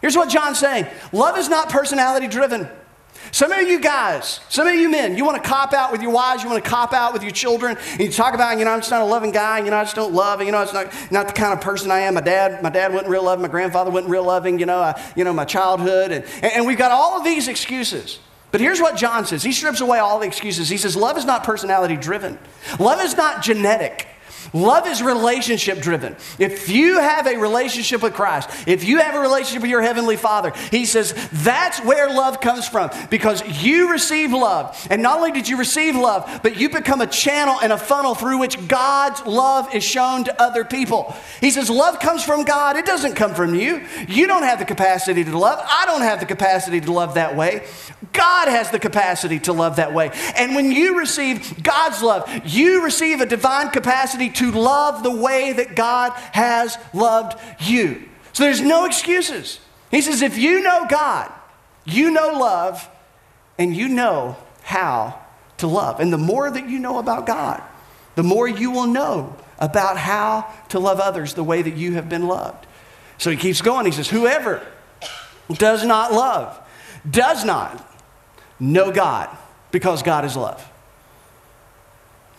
[0.00, 2.68] Here's what John's saying love is not personality driven.
[3.36, 6.10] Some of you guys, some of you men, you want to cop out with your
[6.10, 8.70] wives, you want to cop out with your children, and you talk about, you know,
[8.70, 10.72] I'm just not a loving guy, you know, I just don't love, you know, it's
[10.72, 12.14] not, not the kind of person I am.
[12.14, 15.12] My dad, my dad wasn't real loving, my grandfather wasn't real loving, you know, I,
[15.16, 18.20] you know, my childhood, and, and we've got all of these excuses.
[18.52, 19.42] But here's what John says.
[19.42, 20.70] He strips away all the excuses.
[20.70, 22.38] He says, Love is not personality driven,
[22.80, 24.08] love is not genetic.
[24.52, 26.16] Love is relationship driven.
[26.38, 30.16] If you have a relationship with Christ, if you have a relationship with your Heavenly
[30.16, 34.86] Father, He says that's where love comes from because you receive love.
[34.90, 38.14] And not only did you receive love, but you become a channel and a funnel
[38.14, 41.14] through which God's love is shown to other people.
[41.40, 43.84] He says love comes from God, it doesn't come from you.
[44.08, 45.58] You don't have the capacity to love.
[45.64, 47.66] I don't have the capacity to love that way.
[48.16, 50.10] God has the capacity to love that way.
[50.36, 55.52] And when you receive God's love, you receive a divine capacity to love the way
[55.52, 58.08] that God has loved you.
[58.32, 59.60] So there's no excuses.
[59.90, 61.32] He says, if you know God,
[61.84, 62.88] you know love,
[63.58, 65.20] and you know how
[65.58, 66.00] to love.
[66.00, 67.62] And the more that you know about God,
[68.14, 72.08] the more you will know about how to love others the way that you have
[72.08, 72.66] been loved.
[73.18, 73.86] So he keeps going.
[73.86, 74.66] He says, Whoever
[75.54, 76.60] does not love
[77.08, 77.88] does not
[78.58, 79.36] know God
[79.70, 80.66] because God is love.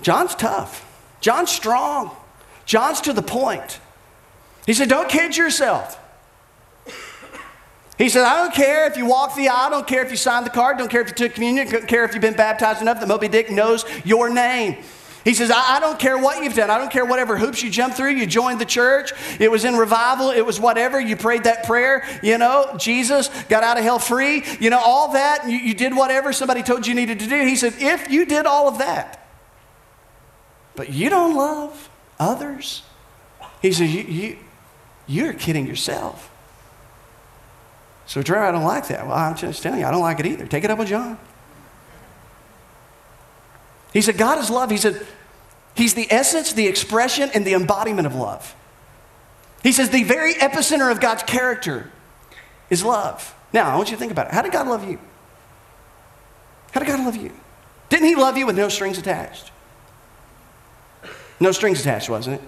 [0.02, 0.84] John's tough.
[1.22, 2.16] John's strong.
[2.66, 3.80] John's to the point.
[4.66, 6.00] He said, Don't kid yourself.
[7.98, 10.18] He said, I don't care if you walk the aisle, I don't care if you
[10.18, 12.80] signed the card, don't care if you took communion, don't care if you've been baptized
[12.80, 14.78] enough that Moby Dick knows your name.
[15.28, 16.70] He says, I, I, don't care what you've done.
[16.70, 18.12] I don't care whatever hoops you jumped through.
[18.12, 19.12] You joined the church.
[19.42, 20.32] It was in revival.
[20.32, 21.02] It was whatever.
[21.02, 22.08] You prayed that prayer.
[22.24, 24.46] You know, Jesus got out of hell free.
[24.62, 25.44] You know, all that.
[25.46, 27.46] You, you did whatever somebody told you needed to do.
[27.46, 29.28] He said, if you did all of that,
[30.78, 32.84] but you don't love others,
[33.62, 34.38] he says, you, you,
[35.08, 36.32] you're kidding yourself.
[38.06, 39.06] So, Trevor, I don't like that.
[39.06, 40.48] Well, I'm just telling you, I don't like it either.
[40.48, 41.20] Take it up with John.
[43.92, 44.72] He said, God is love.
[44.72, 45.06] He said,
[45.78, 48.56] He's the essence, the expression, and the embodiment of love.
[49.62, 51.92] He says, the very epicenter of God's character
[52.72, 53.36] is love.
[53.54, 54.34] Now, I want you to think about it.
[54.34, 55.00] How did God love you?
[56.72, 57.32] How did God love you?
[57.90, 59.52] Didn't He love you with no strings attached?
[61.40, 62.48] No strings attached, wasn't it?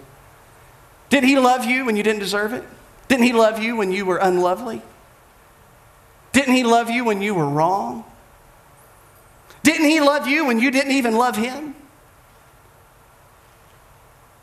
[1.10, 2.63] Did He love you when you didn't deserve it?
[3.10, 4.82] Didn't He love you when you were unlovely?
[6.32, 8.06] Didn't He love you when you were wrong?
[9.62, 11.76] Didn't He love you when you didn't even love Him?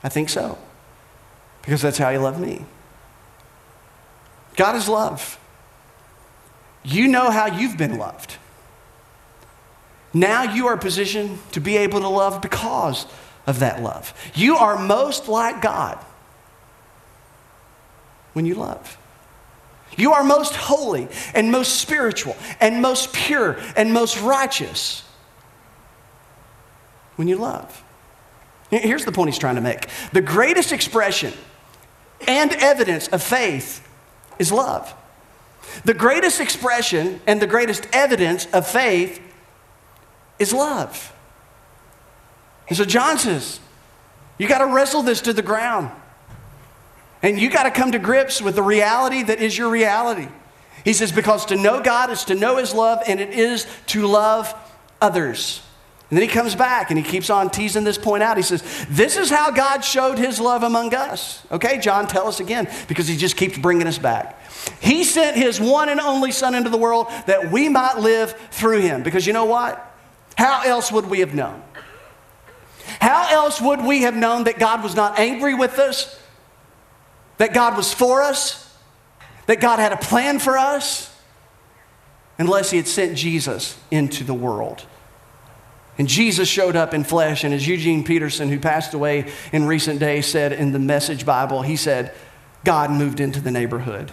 [0.07, 0.57] I think so,
[1.62, 2.64] because that's how He loved me.
[4.55, 5.37] God is love.
[6.85, 8.37] You know how you've been loved.
[10.14, 13.05] Now you are positioned to be able to love because
[13.49, 14.14] of that love.
[14.37, 15.99] You are most like God
[18.33, 18.97] when you love.
[19.97, 25.03] You are most holy and most spiritual and most pure and most righteous
[27.16, 27.83] when you love.
[28.70, 31.33] Here's the point he's trying to make the greatest expression
[32.26, 33.87] and evidence of faith
[34.38, 34.94] is love.
[35.85, 39.20] The greatest expression and the greatest evidence of faith
[40.38, 41.12] is love.
[42.68, 43.61] And so John says,
[44.38, 45.90] you got to wrestle this to the ground.
[47.22, 50.29] And you got to come to grips with the reality that is your reality.
[50.85, 54.07] He says, because to know God is to know His love, and it is to
[54.07, 54.55] love
[55.00, 55.62] others.
[56.09, 58.37] And then he comes back and he keeps on teasing this point out.
[58.37, 61.45] He says, This is how God showed his love among us.
[61.51, 64.40] Okay, John, tell us again because he just keeps bringing us back.
[64.81, 68.81] He sent his one and only Son into the world that we might live through
[68.81, 69.03] him.
[69.03, 69.83] Because you know what?
[70.38, 71.61] How else would we have known?
[73.01, 76.21] How else would we have known that God was not angry with us?
[77.38, 78.62] That God was for us?
[79.47, 81.12] That God had a plan for us?
[82.38, 84.87] Unless He had sent Jesus into the world.
[85.98, 89.98] And Jesus showed up in flesh, and as Eugene Peterson, who passed away in recent
[89.98, 92.12] days, said in the Message Bible, he said,
[92.64, 94.12] God moved into the neighborhood.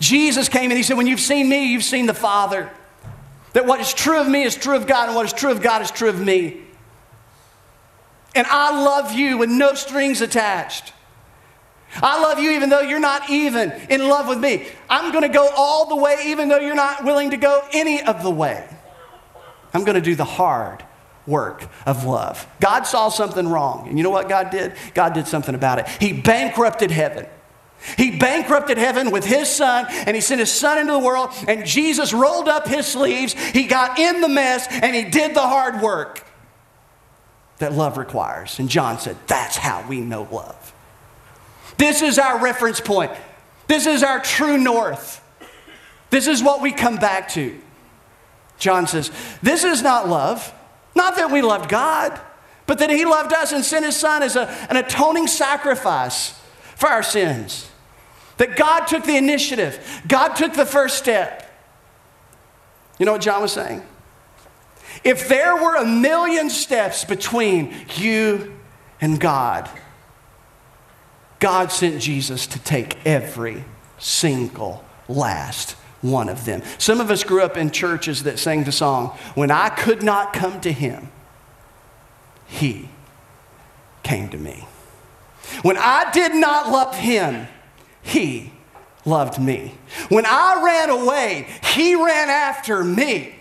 [0.00, 2.70] Jesus came and he said, When you've seen me, you've seen the Father.
[3.54, 5.62] That what is true of me is true of God, and what is true of
[5.62, 6.60] God is true of me.
[8.34, 10.92] And I love you with no strings attached.
[12.02, 14.66] I love you even though you're not even in love with me.
[14.90, 18.02] I'm going to go all the way even though you're not willing to go any
[18.02, 18.68] of the way.
[19.74, 20.84] I'm going to do the hard
[21.26, 22.46] work of love.
[22.60, 23.88] God saw something wrong.
[23.88, 24.74] And you know what God did?
[24.94, 25.88] God did something about it.
[26.00, 27.26] He bankrupted heaven.
[27.98, 31.66] He bankrupted heaven with his son, and he sent his son into the world, and
[31.66, 33.34] Jesus rolled up his sleeves.
[33.34, 36.24] He got in the mess, and he did the hard work
[37.58, 38.58] that love requires.
[38.58, 40.72] And John said, That's how we know love.
[41.76, 43.12] This is our reference point.
[43.66, 45.20] This is our true north.
[46.08, 47.60] This is what we come back to.
[48.58, 49.10] John says,
[49.42, 50.52] This is not love.
[50.94, 52.18] Not that we loved God,
[52.66, 56.38] but that He loved us and sent His Son as a, an atoning sacrifice
[56.76, 57.70] for our sins.
[58.36, 61.40] That God took the initiative, God took the first step.
[62.98, 63.82] You know what John was saying?
[65.02, 68.54] If there were a million steps between you
[69.00, 69.68] and God,
[71.40, 73.64] God sent Jesus to take every
[73.98, 76.62] single last one of them.
[76.76, 80.34] Some of us grew up in churches that sang the song, When I could not
[80.34, 81.10] come to him,
[82.46, 82.90] he
[84.02, 84.66] came to me.
[85.62, 87.48] When I did not love him,
[88.02, 88.52] he
[89.06, 89.74] loved me.
[90.10, 93.34] When I ran away, he ran after me.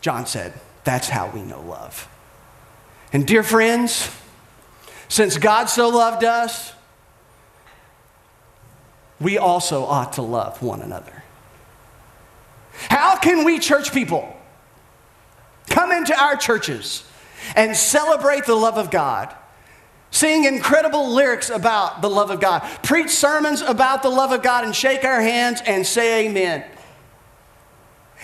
[0.00, 0.52] John said,
[0.84, 2.08] That's how we know love.
[3.12, 4.08] And dear friends,
[5.08, 6.73] since God so loved us,
[9.20, 11.22] we also ought to love one another.
[12.88, 14.36] How can we, church people,
[15.68, 17.04] come into our churches
[17.54, 19.34] and celebrate the love of God?
[20.10, 24.64] Sing incredible lyrics about the love of God, preach sermons about the love of God,
[24.64, 26.64] and shake our hands and say amen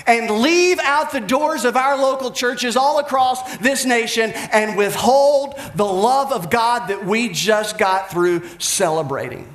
[0.07, 5.55] and leave out the doors of our local churches all across this nation and withhold
[5.75, 9.55] the love of God that we just got through celebrating.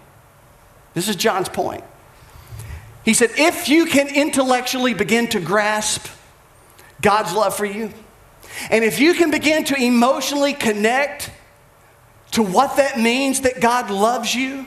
[0.95, 1.83] This is John's point.
[3.03, 6.07] He said, if you can intellectually begin to grasp
[7.01, 7.91] God's love for you,
[8.71, 11.29] and if you can begin to emotionally connect
[12.31, 14.65] to what that means that God loves you,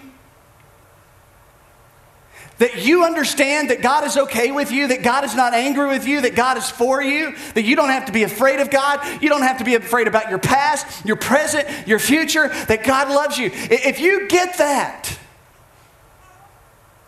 [2.58, 6.06] that you understand that God is okay with you, that God is not angry with
[6.06, 9.00] you, that God is for you, that you don't have to be afraid of God,
[9.22, 13.08] you don't have to be afraid about your past, your present, your future, that God
[13.08, 13.50] loves you.
[13.52, 15.17] If you get that,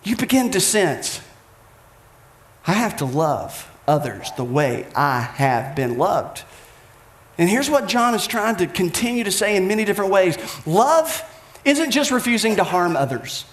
[0.02, 1.20] you begin to sense
[2.66, 6.44] I have to love others the way I have been loved.
[7.38, 10.36] And here's what John is trying to continue to say in many different ways
[10.66, 11.24] love
[11.64, 13.44] isn't just refusing to harm others.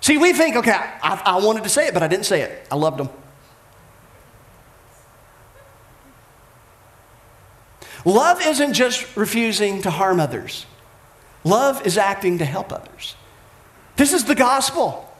[0.00, 2.66] See, we think, okay, I, I wanted to say it, but I didn't say it.
[2.70, 3.08] I loved them.
[8.04, 10.66] Love isn't just refusing to harm others,
[11.44, 13.14] love is acting to help others.
[13.96, 15.11] This is the gospel.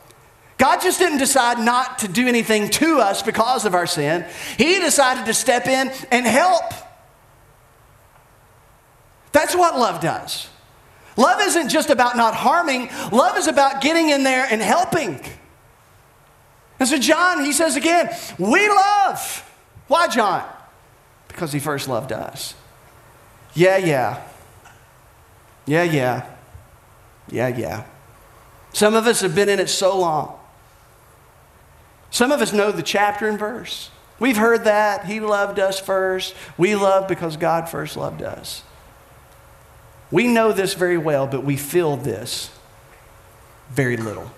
[0.63, 4.25] God just didn't decide not to do anything to us because of our sin,
[4.57, 6.63] He decided to step in and help.
[9.33, 10.49] That's what love does.
[11.17, 15.21] Love isn't just about not harming, love is about getting in there and helping.
[16.79, 19.51] And so, John, he says again, we love.
[19.89, 20.49] Why, John?
[21.27, 22.55] Because he first loved us.
[23.55, 24.23] Yeah, yeah.
[25.67, 26.25] Yeah, yeah.
[27.33, 27.85] Yeah, yeah.
[28.73, 30.39] Some of us have been in it so long.
[32.13, 33.91] Some of us know the chapter and verse.
[34.21, 35.07] We've heard that.
[35.07, 36.35] He loved us first.
[36.59, 38.63] We love because God first loved us.
[40.11, 42.51] We know this very well, but we feel this
[43.71, 44.31] very little.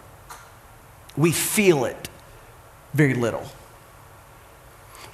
[1.17, 2.09] We feel it
[2.95, 3.45] very little.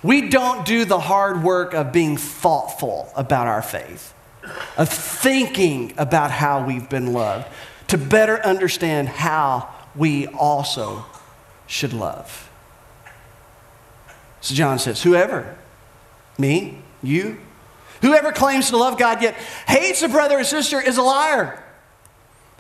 [0.03, 4.13] We don't do the hard work of being thoughtful about our faith,
[4.77, 7.49] of thinking about how we've been loved,
[7.89, 11.07] to better understand how we also
[11.67, 12.50] should love.
[14.41, 15.57] So John says, Whoever,
[16.39, 17.39] me, you,
[18.03, 19.35] Whoever claims to love God yet
[19.69, 21.63] hates a brother or sister is a liar.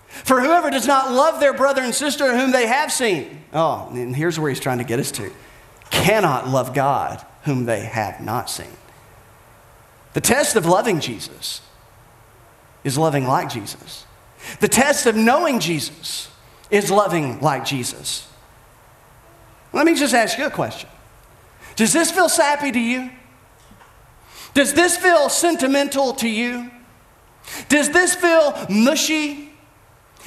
[0.08, 4.14] For whoever does not love their brother and sister whom they have seen, oh, and
[4.14, 5.30] here's where he's trying to get us to,
[5.90, 8.66] cannot love God whom they have not seen.
[10.12, 11.60] The test of loving Jesus
[12.82, 14.04] is loving like Jesus.
[14.58, 16.28] The test of knowing Jesus
[16.70, 18.26] is loving like Jesus.
[19.72, 20.88] Let me just ask you a question
[21.80, 23.10] Does this feel sappy to you?
[24.52, 26.70] Does this feel sentimental to you?
[27.70, 29.48] Does this feel mushy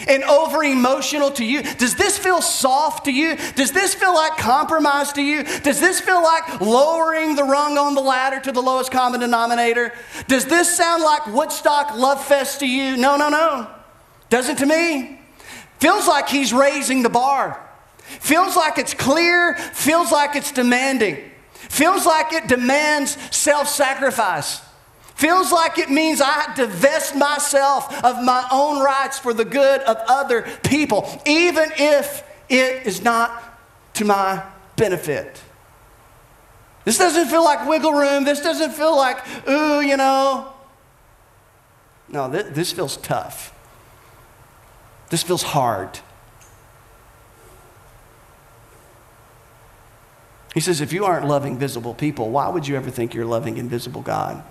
[0.07, 1.61] and over emotional to you?
[1.61, 3.37] Does this feel soft to you?
[3.53, 5.43] Does this feel like compromise to you?
[5.43, 9.93] Does this feel like lowering the rung on the ladder to the lowest common denominator?
[10.27, 12.97] Does this sound like Woodstock Love Fest to you?
[12.97, 13.67] No, no, no.
[14.31, 15.19] Doesn't to me.
[15.79, 17.63] Feels like he's raising the bar.
[17.99, 19.53] Feels like it's clear.
[19.53, 21.29] Feels like it's demanding.
[21.73, 24.61] Feels like it demands self sacrifice.
[25.15, 29.97] Feels like it means I divest myself of my own rights for the good of
[30.07, 33.41] other people, even if it is not
[33.95, 34.43] to my
[34.75, 35.41] benefit.
[36.85, 38.23] This doesn't feel like wiggle room.
[38.23, 40.53] This doesn't feel like, ooh, you know.
[42.07, 43.51] No, th- this feels tough.
[45.09, 45.97] This feels hard.
[50.53, 53.57] He says, if you aren't loving visible people, why would you ever think you're loving
[53.57, 54.43] invisible God?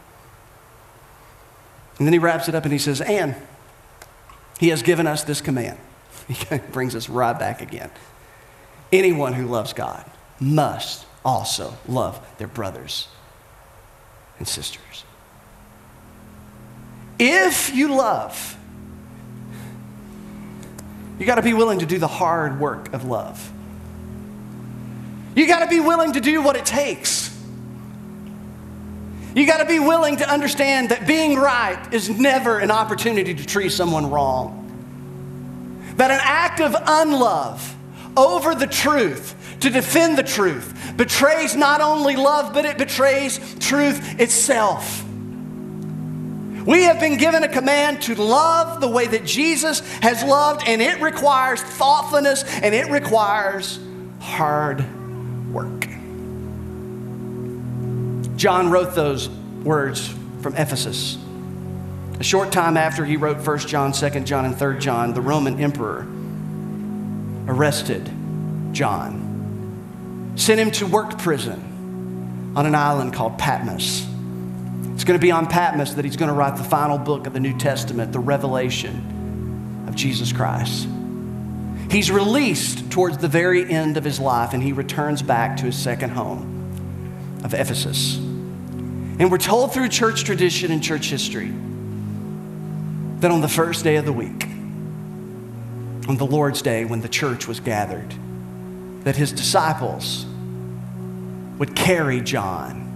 [1.98, 3.36] And then he wraps it up and he says, And
[4.59, 5.78] he has given us this command.
[6.28, 7.90] He brings us right back again.
[8.90, 10.05] Anyone who loves God
[10.40, 13.09] must also love their brothers
[14.38, 15.05] and sisters.
[17.18, 18.57] If you love,
[21.18, 23.51] you got to be willing to do the hard work of love.
[25.35, 27.30] You got to be willing to do what it takes.
[29.35, 33.47] You got to be willing to understand that being right is never an opportunity to
[33.47, 34.59] treat someone wrong.
[35.97, 37.74] That an act of unlove
[38.14, 44.20] over the truth, to defend the truth, betrays not only love, but it betrays truth
[44.20, 45.03] itself.
[46.66, 50.83] We have been given a command to love the way that Jesus has loved, and
[50.83, 53.80] it requires thoughtfulness and it requires
[54.20, 54.85] hard
[55.53, 55.88] work.
[58.36, 61.18] John wrote those words from Ephesus.
[62.18, 65.61] A short time after he wrote 1 John, 2 John, and 3 John, the Roman
[65.61, 66.07] emperor
[67.46, 68.11] arrested
[68.72, 74.07] John, sent him to work prison on an island called Patmos.
[74.94, 77.32] It's going to be on Patmos that he's going to write the final book of
[77.32, 80.86] the New Testament, the revelation of Jesus Christ.
[81.93, 85.76] He's released towards the very end of his life and he returns back to his
[85.76, 88.16] second home of Ephesus.
[88.16, 91.53] And we're told through church tradition and church history
[93.20, 94.45] that on the first day of the week,
[96.09, 98.14] on the Lord's day when the church was gathered,
[99.05, 100.24] that his disciples
[101.59, 102.88] would carry John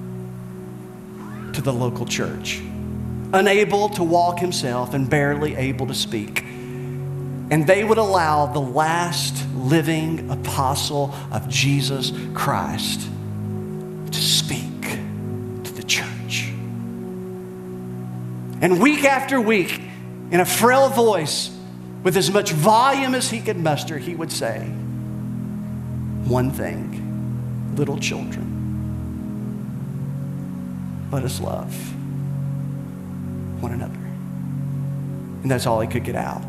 [1.53, 2.63] to the local church,
[3.35, 6.46] unable to walk himself and barely able to speak.
[7.51, 13.09] And they would allow the last living apostle of Jesus Christ
[14.11, 16.49] to speak to the church.
[18.61, 19.81] And week after week,
[20.31, 21.57] in a frail voice,
[22.03, 24.61] with as much volume as he could muster, he would say
[26.25, 28.55] one thing little children,
[31.13, 31.73] let us love
[33.63, 33.95] one another.
[35.43, 36.43] And that's all he could get out.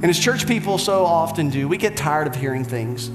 [0.00, 3.08] And as church people so often do, we get tired of hearing things.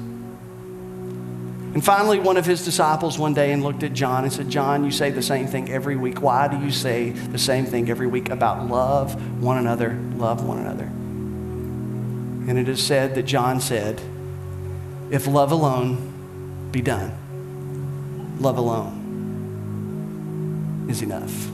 [1.73, 4.85] And finally, one of his disciples one day and looked at John and said, John,
[4.85, 6.21] you say the same thing every week.
[6.21, 10.59] Why do you say the same thing every week about love one another, love one
[10.59, 10.83] another?
[10.83, 14.01] And it is said that John said,
[15.09, 17.11] if love alone be done,
[18.39, 18.99] love alone
[20.89, 21.49] is enough.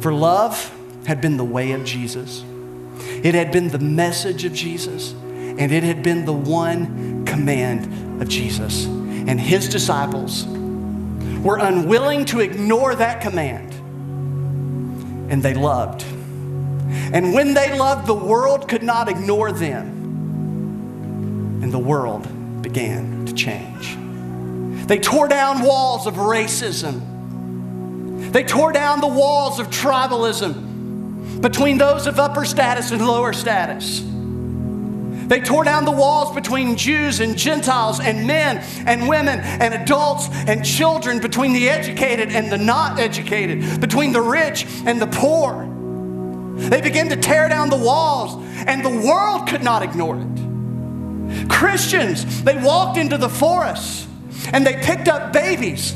[0.00, 0.74] For love
[1.06, 2.42] had been the way of Jesus.
[2.98, 8.28] It had been the message of Jesus, and it had been the one command of
[8.28, 8.86] Jesus.
[8.86, 10.46] And his disciples
[11.42, 13.72] were unwilling to ignore that command,
[15.30, 16.02] and they loved.
[17.12, 19.88] And when they loved, the world could not ignore them,
[21.62, 22.28] and the world
[22.62, 23.96] began to change.
[24.86, 27.00] They tore down walls of racism.
[28.32, 30.73] They tore down the walls of tribalism
[31.44, 34.02] between those of upper status and lower status.
[35.28, 40.30] They tore down the walls between Jews and Gentiles and men and women and adults
[40.30, 45.68] and children, between the educated and the not educated, between the rich and the poor.
[46.70, 51.50] They began to tear down the walls, and the world could not ignore it.
[51.50, 54.08] Christians, they walked into the forest
[54.50, 55.94] and they picked up babies.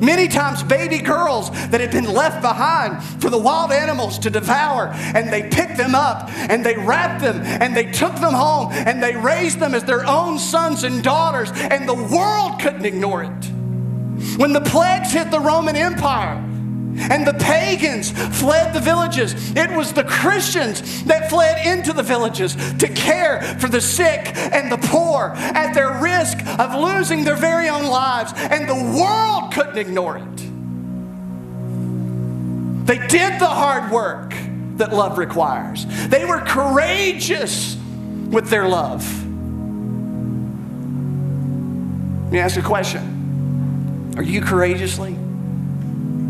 [0.00, 4.90] Many times, baby girls that had been left behind for the wild animals to devour,
[4.92, 9.02] and they picked them up and they wrapped them and they took them home and
[9.02, 14.38] they raised them as their own sons and daughters, and the world couldn't ignore it.
[14.38, 16.42] When the plagues hit the Roman Empire,
[16.98, 19.34] and the pagans fled the villages.
[19.56, 24.70] It was the Christians that fled into the villages to care for the sick and
[24.70, 28.32] the poor at their risk of losing their very own lives.
[28.36, 30.36] And the world couldn't ignore it.
[32.86, 34.34] They did the hard work
[34.76, 37.76] that love requires, they were courageous
[38.30, 39.04] with their love.
[42.24, 45.16] Let me ask you a question Are you courageously?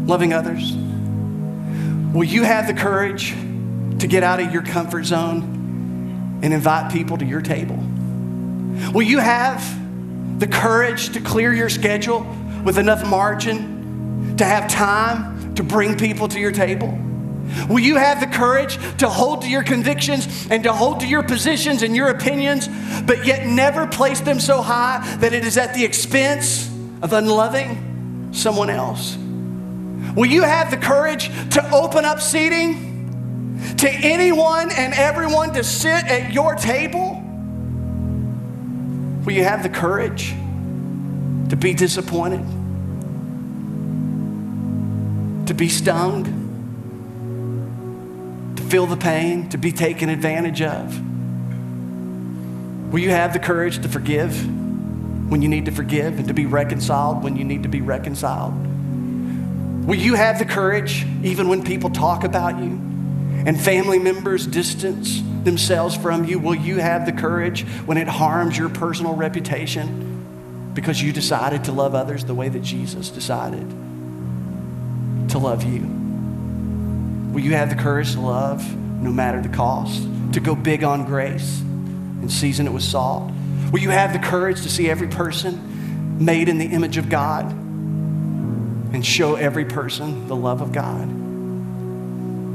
[0.07, 0.73] Loving others?
[2.15, 3.33] Will you have the courage
[3.99, 7.77] to get out of your comfort zone and invite people to your table?
[8.93, 9.61] Will you have
[10.39, 12.27] the courage to clear your schedule
[12.65, 16.99] with enough margin to have time to bring people to your table?
[17.69, 21.23] Will you have the courage to hold to your convictions and to hold to your
[21.23, 22.69] positions and your opinions,
[23.05, 26.69] but yet never place them so high that it is at the expense
[27.03, 29.17] of unloving someone else?
[30.17, 32.97] Will you have the courage to open up seating
[33.77, 37.23] to anyone and everyone to sit at your table?
[39.27, 40.31] Will you have the courage
[41.51, 42.41] to be disappointed?
[45.49, 46.25] To be stung?
[48.57, 49.51] To feel the pain?
[49.51, 50.99] To be taken advantage of?
[52.91, 54.35] Will you have the courage to forgive
[55.31, 58.55] when you need to forgive and to be reconciled when you need to be reconciled?
[59.87, 62.73] Will you have the courage, even when people talk about you
[63.47, 66.41] and family members distance themselves from you?
[66.41, 71.73] Will you have the courage when it harms your personal reputation because you decided to
[71.73, 73.71] love others the way that Jesus decided
[75.31, 75.83] to love you?
[77.33, 81.05] Will you have the courage to love no matter the cost, to go big on
[81.05, 83.31] grace and season it with salt?
[83.71, 87.66] Will you have the courage to see every person made in the image of God?
[88.93, 91.09] And show every person the love of God?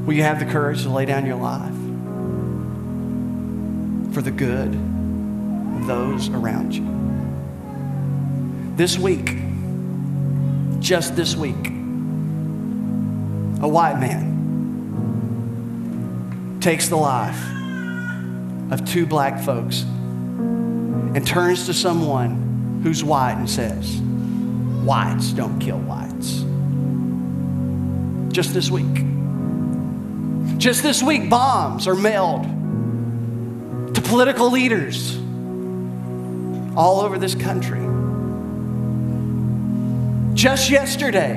[0.05, 1.73] Will you have the courage to lay down your life
[4.13, 6.87] for the good of those around you?
[8.75, 9.37] This week,
[10.79, 11.67] just this week,
[13.61, 14.29] a white man
[16.61, 17.39] takes the life
[18.71, 23.99] of two black folks and turns to someone who's white and says,
[24.83, 26.10] Whites don't kill whites
[28.31, 29.05] just this week.
[30.57, 32.43] Just this week, bombs are mailed
[33.95, 35.17] to political leaders
[36.75, 37.79] all over this country.
[40.35, 41.33] Just yesterday,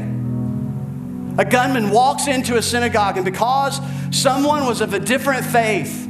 [1.37, 3.81] a gunman walks into a synagogue, and because
[4.11, 6.09] someone was of a different faith,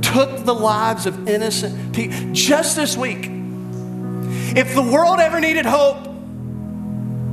[0.00, 2.32] took the lives of innocent people.
[2.32, 3.28] Just this week,
[4.56, 6.08] if the world ever needed hope,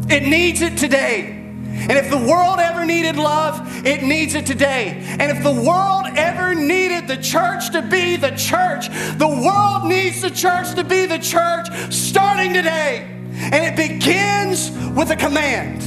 [0.09, 1.38] it needs it today.
[1.89, 5.03] And if the world ever needed love, it needs it today.
[5.19, 10.21] And if the world ever needed the church to be the church, the world needs
[10.21, 13.07] the church to be the church starting today.
[13.33, 15.81] And it begins with a command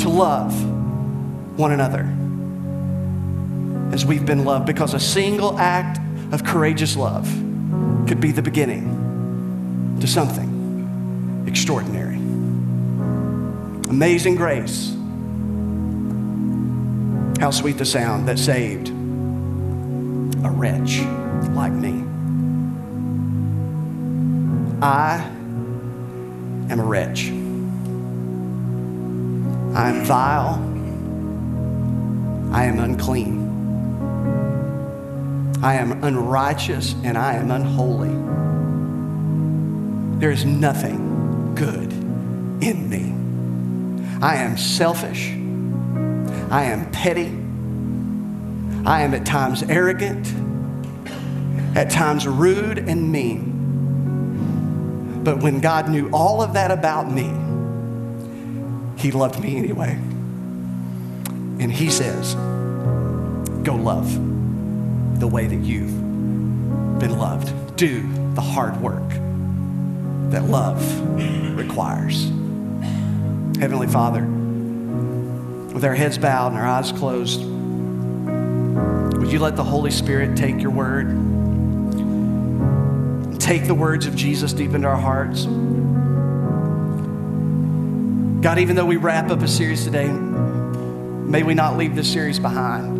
[0.00, 0.52] to love
[1.58, 2.08] one another
[3.92, 5.98] as we've been loved, because a single act
[6.32, 7.26] of courageous love
[8.08, 12.13] could be the beginning to something extraordinary.
[13.94, 14.92] Amazing grace.
[17.40, 21.02] How sweet the sound that saved a wretch
[21.54, 22.02] like me.
[24.82, 25.18] I
[26.70, 27.28] am a wretch.
[29.76, 30.54] I am vile.
[32.52, 33.44] I am unclean.
[35.62, 38.10] I am unrighteous and I am unholy.
[40.18, 41.92] There is nothing good
[42.60, 43.23] in me.
[44.24, 45.28] I am selfish.
[46.50, 47.26] I am petty.
[48.86, 50.32] I am at times arrogant,
[51.76, 53.50] at times rude and mean.
[55.22, 57.24] But when God knew all of that about me,
[58.96, 59.92] He loved me anyway.
[61.60, 62.32] And He says,
[63.62, 64.10] Go love
[65.20, 66.00] the way that you've
[66.98, 67.76] been loved.
[67.76, 69.10] Do the hard work
[70.30, 70.80] that love
[71.58, 72.30] requires.
[73.60, 74.22] Heavenly Father,
[75.72, 77.40] with our heads bowed and our eyes closed,
[79.18, 81.08] would you let the Holy Spirit take your word
[83.44, 85.44] take the words of Jesus deep into our hearts.
[88.42, 92.38] God, even though we wrap up a series today, may we not leave this series
[92.38, 92.94] behind.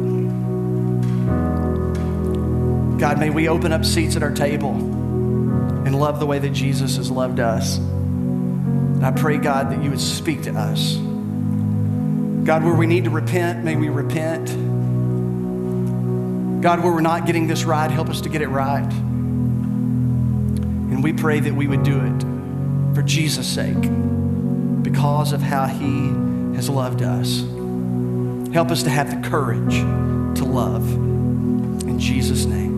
[3.01, 6.99] God, may we open up seats at our table and love the way that Jesus
[6.99, 7.79] has loved us.
[8.95, 10.97] And I pray, God, that you would speak to us.
[12.45, 14.49] God, where we need to repent, may we repent.
[16.63, 18.91] God, where we're not getting this right, help us to get it right.
[20.93, 22.23] And we pray that we would do it
[22.95, 23.81] for Jesus' sake
[24.83, 26.09] because of how he
[26.57, 27.41] has loved us.
[28.53, 29.75] Help us to have the courage
[30.39, 30.89] to love.
[30.93, 32.74] In Jesus' name.